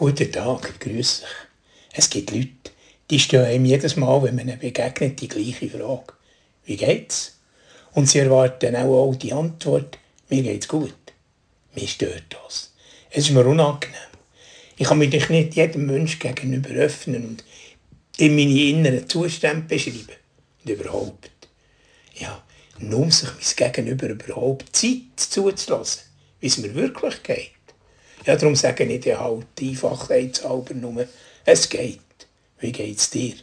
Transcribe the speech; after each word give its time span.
Guten 0.00 0.32
Tag, 0.32 0.80
grüß 0.80 1.20
dich. 1.20 1.28
Es 1.92 2.08
gibt 2.08 2.30
Leute, 2.30 2.72
die 3.10 3.18
stellen 3.18 3.44
einem 3.44 3.66
jedes 3.66 3.96
Mal, 3.96 4.22
wenn 4.22 4.34
man 4.34 4.48
ihnen 4.48 4.58
begegnet, 4.58 5.20
die 5.20 5.28
gleiche 5.28 5.68
Frage. 5.68 6.14
Wie 6.64 6.78
geht's? 6.78 7.38
Und 7.92 8.08
sie 8.08 8.20
erwarten 8.20 8.76
auch, 8.76 9.10
auch 9.10 9.14
die 9.14 9.34
Antwort, 9.34 9.98
mir 10.30 10.42
geht's 10.42 10.68
gut. 10.68 10.94
Mir 11.74 11.86
stört 11.86 12.24
das. 12.30 12.72
Es 13.10 13.26
ist 13.26 13.32
mir 13.32 13.44
unangenehm. 13.44 13.94
Ich 14.78 14.86
kann 14.86 14.96
mich 14.96 15.10
nicht 15.12 15.54
jedem 15.54 15.84
Mensch 15.84 16.18
gegenüber 16.18 16.70
öffnen 16.70 17.26
und 17.26 17.44
ihm 18.16 18.36
meine 18.36 18.58
inneren 18.58 19.06
Zustände 19.06 19.66
beschreiben. 19.66 20.16
Und 20.64 20.70
überhaupt. 20.70 21.30
Ja, 22.14 22.42
nur 22.78 23.10
sich 23.10 23.28
mein 23.28 23.72
Gegenüber 23.72 24.08
überhaupt 24.08 24.74
Zeit 24.74 25.02
zuzulassen, 25.16 26.04
wie 26.40 26.46
es 26.46 26.56
mir 26.56 26.74
wirklich 26.74 27.22
geht. 27.22 27.59
Ja, 28.26 28.36
darum 28.36 28.54
sage 28.54 28.84
ich 28.84 29.00
dir 29.00 29.18
halt 29.18 29.46
einfachheitshalber 29.60 30.74
nur, 30.74 31.06
es 31.44 31.68
geht. 31.68 32.00
Wie 32.58 32.72
geht's 32.72 33.10
dir? 33.10 33.34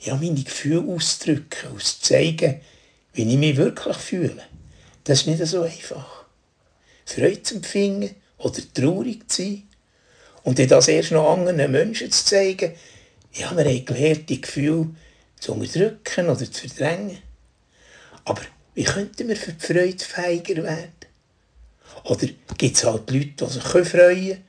Ja, 0.00 0.16
meine 0.16 0.42
Gefühle 0.42 0.94
auszudrücken, 0.94 1.76
auszuzeigen, 1.76 2.60
wie 3.12 3.30
ich 3.30 3.38
mich 3.38 3.56
wirklich 3.56 3.96
fühle. 3.96 4.42
Das 5.04 5.20
ist 5.20 5.26
nicht 5.26 5.46
so 5.46 5.62
einfach. 5.62 6.24
Freude 7.04 7.42
zu 7.42 7.56
empfinden 7.56 8.14
oder 8.38 8.60
traurig 8.72 9.28
zu 9.28 9.42
sein 9.42 9.62
und 10.44 10.58
dann 10.58 10.68
das 10.68 10.88
erst 10.88 11.12
noch 11.12 11.30
anderen 11.30 11.70
Menschen 11.70 12.10
zu 12.10 12.24
zeigen, 12.24 12.72
ja, 13.32 13.56
wir 13.56 13.64
haben 13.64 13.84
gelernt, 13.84 14.28
die 14.28 14.40
Gefühle 14.40 14.90
zu 15.38 15.52
unterdrücken 15.52 16.28
oder 16.28 16.50
zu 16.50 16.68
verdrängen. 16.68 17.18
Aber 18.24 18.42
wie 18.74 18.84
könnten 18.84 19.28
wir 19.28 19.36
für 19.36 19.52
die 19.52 19.66
Freude 19.66 20.04
feiger 20.04 20.62
werden? 20.62 21.01
Oder 22.04 22.26
gibt 22.58 22.76
es 22.76 22.84
halt 22.84 23.10
Leute, 23.10 23.46
die 23.46 23.46
sich 23.46 23.62
freuen 23.62 23.84
können 23.84 24.44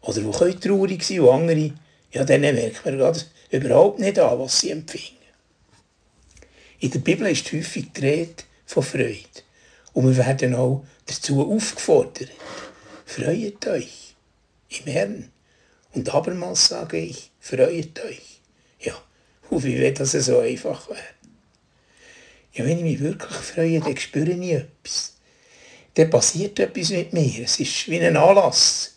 oder 0.00 0.20
die 0.20 0.60
traurig 0.60 1.02
sein 1.02 1.18
können 1.18 1.28
und 1.28 1.34
andere, 1.34 1.72
ja, 2.12 2.24
denen 2.24 2.54
merkt 2.54 2.84
man 2.84 2.98
gerade 2.98 3.20
überhaupt 3.50 3.98
nicht 3.98 4.18
an, 4.18 4.38
was 4.38 4.60
sie 4.60 4.70
empfinden. 4.70 5.16
In 6.80 6.90
der 6.90 6.98
Bibel 6.98 7.26
ist 7.28 7.50
häufig 7.52 7.92
die 7.92 8.00
Rede 8.00 8.44
von 8.66 8.82
Freude. 8.82 9.42
Und 9.92 10.08
wir 10.08 10.16
werden 10.26 10.54
auch 10.54 10.84
dazu 11.06 11.50
aufgefordert. 11.50 12.30
Freut 13.06 13.66
euch 13.68 14.14
im 14.68 14.92
Herrn. 14.92 15.30
Und 15.92 16.12
abermals 16.12 16.68
sage 16.68 16.98
ich, 16.98 17.30
freut 17.40 18.04
euch. 18.04 18.40
Ja, 18.80 18.94
und 19.50 19.62
wie 19.64 19.78
wird 19.78 20.00
das 20.00 20.12
so 20.12 20.40
einfach 20.40 20.88
werden? 20.88 21.00
Ja, 22.52 22.64
wenn 22.64 22.78
ich 22.78 22.84
mich 22.84 23.00
wirklich 23.00 23.32
freue, 23.32 23.80
dann 23.80 23.96
spüre 23.96 24.32
ich 24.32 24.52
etwas 24.52 25.13
dann 25.94 26.10
passiert 26.10 26.58
etwas 26.58 26.90
mit 26.90 27.12
mir. 27.12 27.44
Es 27.44 27.60
ist 27.60 27.88
wie 27.88 28.00
ein 28.00 28.16
Anlass, 28.16 28.96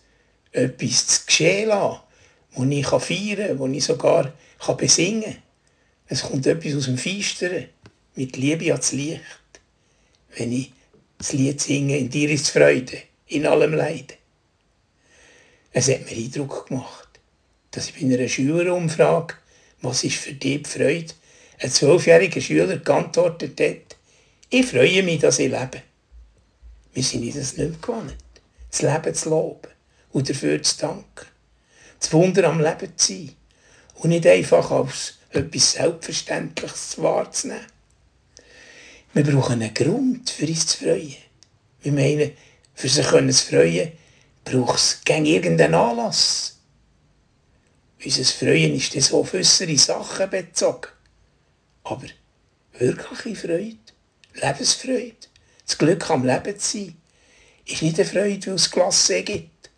etwas 0.51 1.07
zu 1.07 1.25
geschehen 1.25 1.69
lassen, 1.69 1.99
wo 2.51 2.63
ich 2.65 2.87
feiern 2.87 3.47
kann, 3.47 3.59
wo 3.59 3.67
ich 3.67 3.83
sogar 3.83 4.33
besingen 4.77 5.23
kann. 5.23 5.43
Es 6.07 6.23
kommt 6.23 6.47
etwas 6.47 6.75
aus 6.75 6.85
dem 6.85 6.97
Feisteren, 6.97 7.67
mit 8.15 8.35
Liebe 8.37 8.71
ans 8.71 8.91
Licht. 8.93 9.21
Wenn 10.35 10.51
ich 10.51 10.71
das 11.17 11.33
Lied 11.33 11.61
singe, 11.61 11.97
in 11.97 12.09
dir 12.09 12.29
ist 12.29 12.49
Freude, 12.49 12.97
in 13.27 13.45
allem 13.45 13.73
Leiden. 13.73 14.17
Es 15.71 15.89
hat 15.89 16.09
mir 16.09 16.17
Eindruck 16.17 16.67
gemacht, 16.67 17.07
dass 17.71 17.89
ich 17.89 17.95
bei 17.95 18.13
einer 18.13 18.27
Schülerumfrage, 18.27 19.35
was 19.81 20.03
ist 20.03 20.15
für 20.15 20.33
dich 20.33 20.63
die 20.63 20.69
Freude, 20.69 21.13
ein 21.59 21.71
zwölfjähriger 21.71 22.41
Schüler 22.41 22.77
geantwortet 22.77 23.59
hat, 23.59 23.97
ich 24.49 24.65
freue 24.65 25.03
mich, 25.03 25.19
dass 25.19 25.39
ich 25.39 25.51
lebe. 25.51 25.83
Wir 26.97 27.03
sind 27.03 27.35
das 27.35 27.57
nicht 27.57 27.79
gewohnt. 27.79 28.15
Das 28.71 28.81
Leben 28.81 29.13
zu 29.13 29.29
loben 29.29 29.69
und 30.13 30.27
dafür 30.27 30.59
zu 30.63 30.77
danken. 30.79 31.27
Das 31.99 32.11
Wunder 32.11 32.45
am 32.45 32.59
Leben 32.59 32.97
zu 32.97 33.13
sein 33.13 33.35
und 33.97 34.09
nicht 34.09 34.25
einfach 34.25 34.71
als 34.71 35.13
etwas 35.29 35.73
Selbstverständliches 35.73 36.99
wahrzunehmen. 36.99 37.67
Wir 39.13 39.23
brauchen 39.23 39.61
einen 39.61 39.75
Grund, 39.75 40.27
für 40.31 40.47
uns 40.47 40.65
zu 40.65 40.77
freuen. 40.79 41.17
Wir 41.83 41.91
meinen, 41.91 42.31
für 42.73 42.89
sich 42.89 43.05
zu 43.05 43.45
freuen, 43.45 43.91
braucht 44.43 44.79
es 44.79 45.01
gegen 45.05 45.27
irgendeinen 45.27 45.75
Anlass. 45.75 46.57
Unser 48.03 48.23
Freuen 48.23 48.73
ist 48.73 48.95
das 48.95 49.13
auf 49.13 49.35
äußere 49.35 49.77
Sachen 49.77 50.31
bezogen. 50.31 50.89
Aber 51.83 52.07
wirkliche 52.73 53.35
Freude, 53.35 53.77
Lebensfreude, 54.33 55.27
das 55.67 55.77
Glück 55.77 56.09
am 56.09 56.25
Leben 56.25 56.57
zu 56.57 56.77
sein, 56.77 56.95
ist 57.65 57.81
nicht 57.81 57.99
eine 57.99 58.07
Freude, 58.07 58.47
weil 58.47 58.55
es 58.55 58.71
Klasse 58.71 59.21
gibt. 59.21 59.69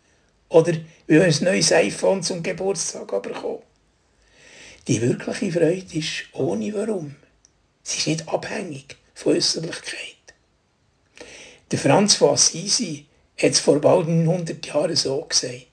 Oder 0.48 0.72
weil 1.06 1.22
ein 1.22 1.34
neues 1.42 1.72
iPhone 1.72 2.22
zum 2.22 2.42
Geburtstag 2.42 3.08
bekommen. 3.22 3.62
Die 4.86 5.00
wirkliche 5.00 5.52
Freude 5.52 5.98
ist 5.98 6.24
ohne 6.32 6.72
Warum. 6.74 7.16
Sie 7.82 7.98
ist 7.98 8.06
nicht 8.06 8.28
abhängig 8.28 8.96
von 9.14 9.34
Äußerlichkeit. 9.34 10.16
Der 11.70 11.78
Franz 11.78 12.14
von 12.14 12.30
Assisi 12.30 13.06
hat 13.36 13.52
es 13.52 13.60
vor 13.60 13.80
bald 13.80 14.08
900 14.08 14.64
Jahren 14.66 14.96
so 14.96 15.22
gesagt. 15.22 15.66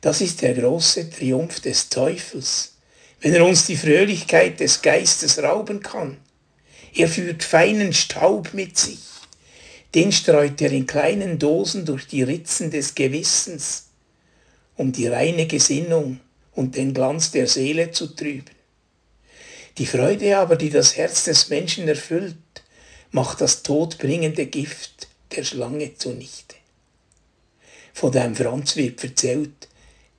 Das 0.00 0.20
ist 0.20 0.42
der 0.42 0.54
große 0.54 1.10
Triumph 1.10 1.60
des 1.60 1.88
Teufels, 1.88 2.74
wenn 3.20 3.34
er 3.34 3.44
uns 3.44 3.66
die 3.66 3.76
Fröhlichkeit 3.76 4.58
des 4.58 4.82
Geistes 4.82 5.40
rauben 5.42 5.80
kann. 5.80 6.18
Er 6.94 7.08
führt 7.08 7.42
feinen 7.42 7.92
Staub 7.92 8.52
mit 8.54 8.76
sich 8.78 8.98
den 9.94 10.10
streut 10.10 10.60
er 10.62 10.72
in 10.72 10.86
kleinen 10.86 11.38
Dosen 11.38 11.84
durch 11.84 12.06
die 12.06 12.22
Ritzen 12.22 12.70
des 12.70 12.94
Gewissens, 12.94 13.88
um 14.76 14.92
die 14.92 15.06
reine 15.06 15.46
Gesinnung 15.46 16.20
und 16.54 16.76
den 16.76 16.94
Glanz 16.94 17.30
der 17.30 17.46
Seele 17.46 17.90
zu 17.90 18.08
trüben. 18.08 18.54
Die 19.78 19.86
Freude 19.86 20.38
aber, 20.38 20.56
die 20.56 20.70
das 20.70 20.96
Herz 20.96 21.24
des 21.24 21.48
Menschen 21.48 21.88
erfüllt, 21.88 22.36
macht 23.10 23.40
das 23.40 23.62
todbringende 23.62 24.46
Gift 24.46 25.08
der 25.36 25.44
Schlange 25.44 25.94
zunichte. 25.94 26.56
Von 27.92 28.12
dem 28.12 28.34
Franz 28.34 28.76
wird 28.76 29.02
erzählt, 29.04 29.68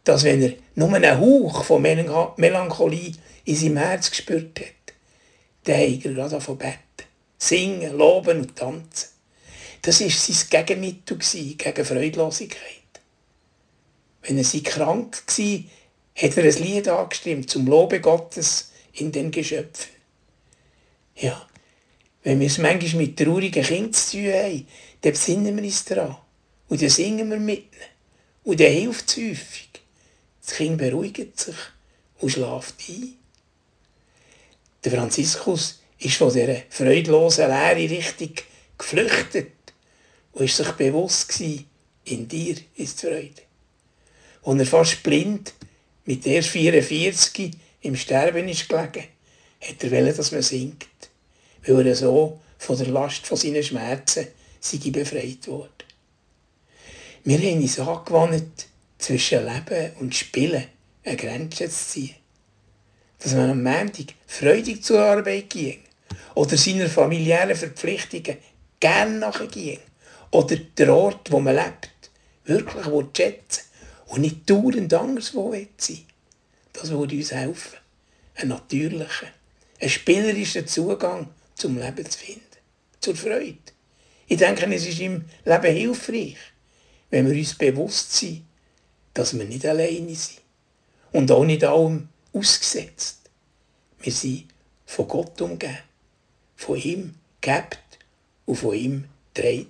dass 0.03 0.23
wenn 0.23 0.41
er 0.41 0.53
nur 0.75 0.93
einen 0.93 1.19
Hauch 1.19 1.63
von 1.63 1.81
Melancholie 1.81 3.13
in 3.45 3.55
seinem 3.55 3.77
Herz 3.77 4.11
gespürt 4.11 4.59
hat, 4.59 4.82
der 5.65 5.87
er 5.87 5.97
gerade 5.97 6.41
von 6.41 6.57
beten, 6.57 7.07
singen, 7.37 7.97
loben 7.97 8.41
und 8.41 8.55
tanzen. 8.55 9.09
Das 9.81 10.01
war 10.01 10.09
sein 10.09 10.65
Gegenmittel 10.65 11.17
gegen 11.57 11.85
Freudlosigkeit. 11.85 12.61
Wenn 14.21 14.37
er 14.37 14.43
sie 14.43 14.63
krank 14.63 15.21
war, 15.27 15.59
hat 16.15 16.37
er 16.37 16.43
ein 16.43 16.63
Lied 16.63 16.87
angestimmt 16.87 17.49
zum 17.49 17.67
Lobe 17.67 17.99
Gottes 17.99 18.71
in 18.93 19.11
den 19.11 19.31
Geschöpfen. 19.31 19.91
Ja, 21.15 21.47
wenn 22.23 22.39
wir 22.39 22.47
es 22.47 22.57
manchmal 22.57 23.03
mit 23.03 23.17
traurigen 23.17 23.63
Kindern 23.63 23.93
zu 23.93 24.17
tun 24.17 24.33
haben, 24.33 24.67
dann 25.01 25.11
besinnen 25.11 25.57
wir 25.57 25.63
uns 25.63 25.83
daran. 25.85 26.15
Und 26.69 26.81
dann 26.81 26.89
singen 26.89 27.29
wir 27.29 27.39
mit 27.39 27.59
ihnen. 27.59 27.93
Und 28.45 28.59
dann 28.59 28.71
hilft 28.71 29.09
es 29.09 29.17
häufig. 29.17 29.69
Das 30.45 30.55
Kind 30.55 30.77
beruhigt 30.77 31.39
sich 31.39 31.55
und 32.19 32.29
schläft 32.29 32.75
ein. 32.89 33.15
Der 34.83 34.91
Franziskus 34.91 35.79
ist 35.99 36.17
von 36.17 36.33
dieser 36.33 36.57
freudlosen 36.69 37.47
Lehre 37.47 37.89
richtig 37.89 38.45
geflüchtet 38.77 39.51
und 40.33 40.45
ist 40.45 40.57
sich 40.57 40.71
bewusst 40.71 41.29
gewesen, 41.29 41.65
in 42.05 42.27
dir 42.27 42.55
ist 42.75 42.99
Freude. 42.99 43.41
Und 44.41 44.59
er 44.59 44.65
fast 44.65 45.03
blind 45.03 45.53
mit 46.05 46.25
erst 46.27 46.49
44 46.49 47.51
im 47.81 47.95
Sterben 47.95 48.49
ist 48.49 48.67
gelegen, 48.67 49.07
hat 49.61 49.83
er 49.83 49.91
wollen, 49.91 50.15
dass 50.15 50.31
man 50.31 50.41
singt, 50.41 50.87
weil 51.65 51.87
er 51.87 51.95
so 51.95 52.41
von 52.57 52.77
der 52.77 52.87
Last 52.87 53.25
von 53.25 53.37
seinen 53.37 53.63
Schmerzen 53.63 54.27
sei 54.59 54.89
befreit 54.89 55.47
wurde. 55.47 55.69
Wir 57.23 57.37
haben 57.37 57.61
uns 57.61 57.79
angewandt, 57.79 58.67
zwischen 58.97 59.45
Leben 59.45 59.93
und 59.99 60.15
Spielen 60.15 60.65
eine 61.03 61.17
Grenze 61.17 61.69
zu 61.69 61.87
ziehen. 61.87 62.15
Dass 63.23 63.35
man 63.35 63.51
am 63.51 63.63
Montag 63.63 64.15
freudig 64.27 64.83
zur 64.83 64.99
Arbeit 64.99 65.49
ging 65.49 65.79
oder 66.35 66.57
seiner 66.57 66.89
familiären 66.89 67.55
Verpflichtungen 67.55 68.37
gern 68.81 69.19
nachging 69.19 69.79
oder 70.31 70.57
der 70.57 70.93
Ort, 70.93 71.31
wo 71.31 71.39
man 71.39 71.55
lebt, 71.55 72.11
wirklich 72.43 72.85
schätzen 73.15 73.63
und 74.07 74.21
nicht 74.21 74.49
dauernd 74.49 74.93
anderswo 74.93 75.55
sein 75.77 75.99
Das 76.73 76.89
würde 76.89 77.15
uns 77.15 77.31
helfen. 77.31 77.77
Ein 78.35 78.49
natürlicher, 78.49 79.27
ein 79.79 79.89
spielerischer 79.89 80.65
Zugang 80.65 81.29
zum 81.55 81.77
Leben 81.77 82.09
zu 82.09 82.17
finden. 82.19 82.41
Zur 82.99 83.15
Freude. 83.15 83.57
Ich 84.27 84.37
denke, 84.37 84.65
es 84.73 84.85
ist 84.85 84.99
im 84.99 85.25
Leben 85.45 85.75
hilfreich, 85.75 86.37
wenn 87.09 87.29
wir 87.29 87.37
uns 87.37 87.53
bewusst 87.55 88.11
sind, 88.13 88.43
dass 89.13 89.37
wir 89.37 89.45
nicht 89.45 89.65
alleine 89.65 90.15
sind. 90.15 90.41
Und 91.11 91.31
auch 91.31 91.45
nicht 91.45 91.63
allem 91.63 92.09
ausgesetzt. 92.33 93.29
Wir 93.99 94.11
sind 94.11 94.45
von 94.85 95.07
Gott 95.07 95.39
umgeben, 95.41 95.77
von 96.55 96.77
ihm 96.77 97.15
gehabt 97.39 97.99
und 98.45 98.55
von 98.55 98.73
ihm 98.75 99.05
dreht. 99.33 99.67